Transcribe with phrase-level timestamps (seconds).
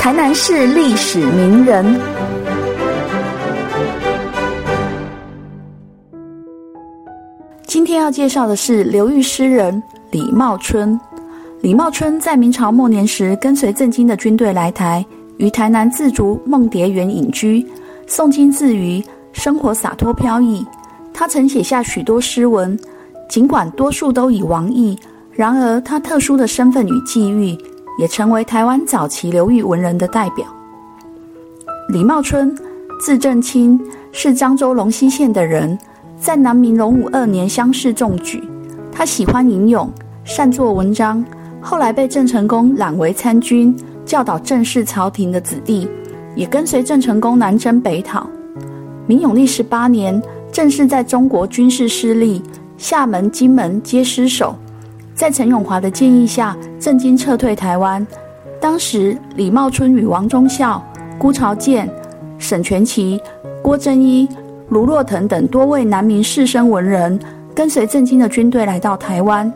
[0.00, 2.00] 台南市历史名人。
[7.66, 10.98] 今天要介绍的是流域诗人李茂春。
[11.60, 15.04] 李茂春在明朝末年时，跟随郑经的军队来台，
[15.36, 17.62] 于台南自竹梦蝶园隐居，
[18.08, 19.04] 诵经自娱，
[19.34, 20.66] 生活洒脱飘逸。
[21.12, 22.74] 他曾写下许多诗文，
[23.28, 24.98] 尽管多数都以王意，
[25.30, 27.54] 然而他特殊的身份与际遇。
[28.00, 30.46] 也成为台湾早期流域文人的代表。
[31.90, 32.56] 李茂春，
[32.98, 33.78] 字正清，
[34.10, 35.78] 是漳州龙溪县的人，
[36.18, 38.42] 在南明隆武二年乡试中举。
[38.90, 39.92] 他喜欢吟咏，
[40.24, 41.22] 善作文章，
[41.60, 45.86] 后来被郑成功揽为参军，教导郑氏朝廷的子弟，
[46.34, 48.26] 也跟随郑成功南征北讨。
[49.06, 52.42] 明永历十八年，郑氏在中国军事失利，
[52.78, 54.56] 厦门、金门皆失守。
[55.20, 58.06] 在陈永华的建议下，郑经撤退台湾。
[58.58, 60.82] 当时，李茂春与王忠孝、
[61.18, 61.86] 辜朝建、
[62.38, 63.20] 沈全奇、
[63.60, 64.26] 郭正一、
[64.70, 67.20] 卢若腾等多位南明士绅文人，
[67.54, 69.52] 跟随郑经的军队来到台湾。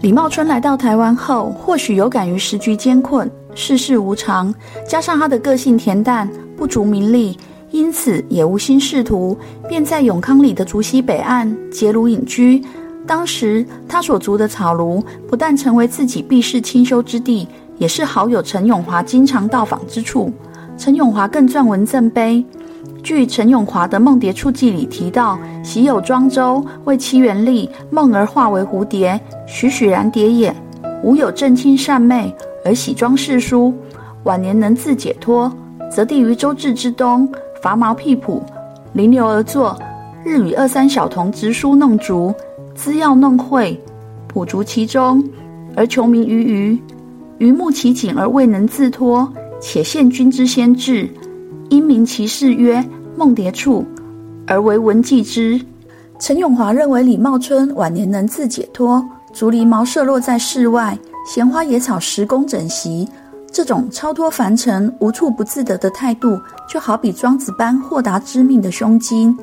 [0.00, 4.54] 李茂春来到台湾后，或许有感于时局艰困、世事无常，
[4.88, 7.38] 加上他的个性恬淡、不逐名利，
[7.70, 9.36] 因此也无心仕途，
[9.68, 12.64] 便在永康里的竹溪北岸结庐隐居。
[13.06, 17.46] 当时他所筑的草庐，不但成为自己避世清修之地，
[17.78, 20.32] 也是好友陈永华经常到访之处。
[20.78, 22.44] 陈永华更撰文赠碑。
[23.02, 30.54] 据陈永华的《梦蝶处记》里提到：“喜有庄周为七元历梦而化为蝴蝶，栩栩然蝶也。
[31.02, 33.74] 吾有正清善媚而喜装世书，
[34.22, 35.52] 晚年能自解脱，
[35.92, 37.30] 则地于周至之东，
[37.60, 38.42] 伐毛辟朴，
[38.94, 39.78] 临流而坐，
[40.24, 42.34] 日与二三小童执书弄竹。”
[42.74, 43.80] 资要弄会，
[44.26, 45.22] 朴足其中，
[45.76, 46.78] 而求名于鱼；
[47.38, 51.08] 鱼慕其景而未能自脱，且献君之先志，
[51.70, 52.78] 因名其事曰
[53.16, 53.82] 《梦蝶处》，
[54.46, 55.60] 而为文记之。
[56.18, 63.08] 陈永华认为李茂春晚年能自解脱，竹篱茅舍落在室外，闲花野草十工整席，
[63.50, 69.36] 这种超脱凡尘、无处不自得的态度，就好比庄子般豁达知命的胸襟。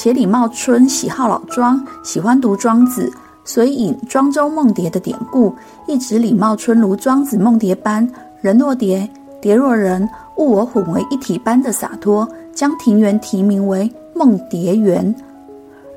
[0.00, 3.12] 且李茂春喜好老庄，喜欢读庄子，
[3.44, 5.52] 所以引庄周梦蝶的典故，
[5.88, 8.08] 一指李茂春如庄子梦蝶般
[8.40, 9.10] 人若蝶，
[9.40, 15.12] 蝶若人，物我混为一体般的洒脱，将庭园题名为梦蝶园。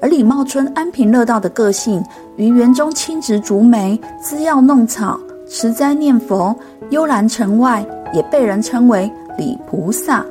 [0.02, 2.04] 而李茂春安贫乐道的个性，
[2.38, 5.16] 于园中亲植竹梅，滋药弄草，
[5.48, 6.56] 持斋念佛，
[6.90, 7.86] 幽兰城外，
[8.16, 9.08] 也被人称为
[9.38, 10.26] 李菩萨。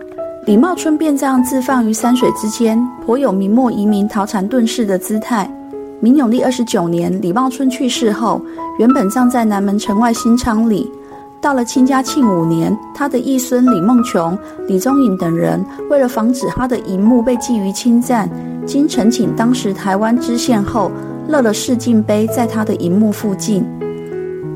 [0.46, 5.48] 李茂春便这样自放于山水之间，颇有明末移民逃禅遁世的姿态。
[6.00, 8.40] 明永历二十九年，李茂春去世后，
[8.78, 10.90] 原本葬在南门城外新昌里。
[11.42, 14.36] 到了清嘉庆五年，他的义孙李梦琼、
[14.66, 18.26] 李宗颖等人，为了防止他的银墓被觊觎侵占，
[18.64, 20.90] 经呈请当时台湾知县后，
[21.28, 23.62] 勒了世敬碑在他的银墓附近。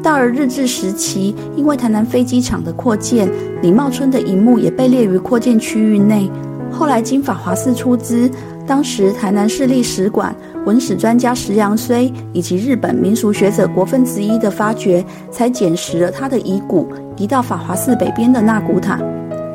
[0.05, 3.27] 到了日治时期，因为台南飞机场的扩建，
[3.63, 6.31] 李茂春的银幕也被列于扩建区域内。
[6.71, 8.31] 后来经法华寺出资，
[8.67, 16.87] 当时台南市立史馆文史专家石阳虽以及日本民俗学者国分之一的发掘，才捡拾了他的遗骨，
[17.17, 19.01] 移到法华寺北边的那古塔，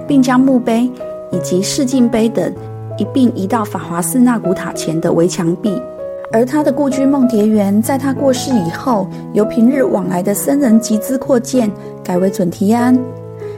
[0.07, 0.89] 并将墓碑
[1.31, 2.51] 以及世敬碑等
[2.97, 5.79] 一并移到法华寺那古塔前的围墙壁。
[6.31, 11.71] 而他的故居梦蝶园，在他过世以后，由平日往来的僧人集资扩建，
[12.03, 12.97] 改为准提庵。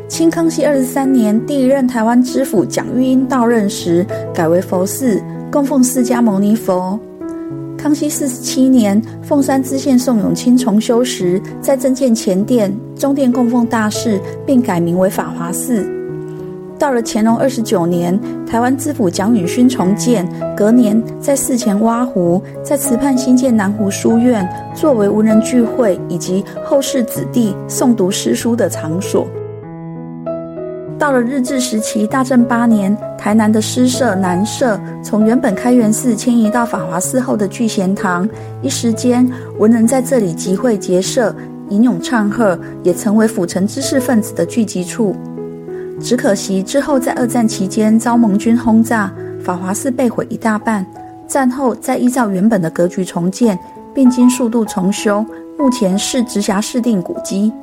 [0.08, 5.22] 清康熙二十三年，第一任台湾知府蒋玉英到任时，改为佛寺，
[5.52, 6.98] 供奉释迦牟尼佛。
[7.78, 16.00] 康熙四十七年，凤山知县宋永清重修时，在增建前殿、中殿供奉大士，并改名为法华寺。
[16.81, 20.28] 到了乾隆二十九年，台湾知府蒋允勋重建，
[20.58, 29.28] 隔年在寺前挖湖，在池畔新建南湖书院，作为文人聚会以及后世子弟诵读诗书的场所。
[30.97, 38.28] 到了日治时期，大正八年，台南的诗社南社从原本开元寺迁移到法华寺后的聚贤堂，
[38.64, 39.29] 一时间
[39.59, 41.32] 文人在这里集会结社，
[41.70, 45.16] 吟咏唱和，也成为府城知识分子的聚集处。
[46.03, 49.12] 只可惜之后在二战期间遭盟军轰炸，
[49.44, 50.86] 法华寺被毁一大半。
[51.28, 53.58] 战后再依照原本的格局重建，
[53.94, 55.26] 并经数度重修，
[55.58, 57.53] 目前是直辖市定古迹。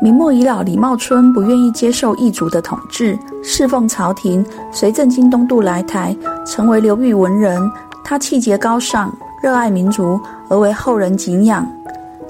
[0.00, 6.14] 明末遗老李茂春不愿意接受异族的统治，侍奉朝廷，随郑经东渡来台，
[6.46, 7.60] 成为流域文人。
[8.04, 9.10] 他气节高尚，
[9.42, 11.66] 热爱民族，而为后人敬仰。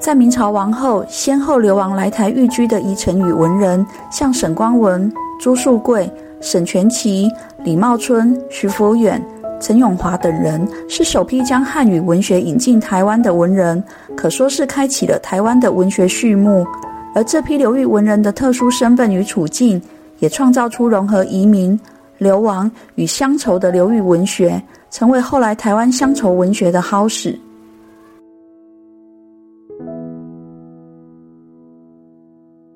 [0.05, 6.07] 在明朝亡后，先后流亡来台寓居的遗臣与文人，像沈光文、朱树桂、
[6.39, 7.27] 沈全奇、
[7.63, 9.19] 李茂春、徐福远、
[9.59, 13.83] 陈永华等人，是首批将汉语文学引进台湾的文人，
[14.15, 16.63] 可说是开启了台湾的文学序幕。
[17.15, 19.81] 而这批流域文人的特殊身份与处境，
[20.19, 21.79] 也创造出融合移民、
[22.19, 24.61] 流亡与乡愁的流域文学，
[24.91, 27.35] 成为后来台湾乡愁文学的夯实。